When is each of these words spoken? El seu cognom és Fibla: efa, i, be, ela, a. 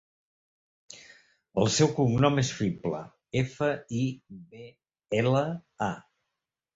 El 1.63 1.67
seu 1.75 1.89
cognom 1.99 2.41
és 2.43 2.49
Fibla: 2.59 3.01
efa, 3.41 3.67
i, 3.99 4.07
be, 4.55 4.63
ela, 5.19 5.45
a. 5.89 5.91